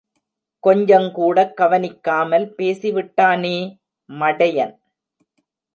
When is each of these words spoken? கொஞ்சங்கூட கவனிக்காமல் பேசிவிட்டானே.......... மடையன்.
கொஞ்சங்கூட 0.63 1.37
கவனிக்காமல் 1.53 2.47
பேசிவிட்டானே.......... 2.57 3.57
மடையன். 4.09 4.75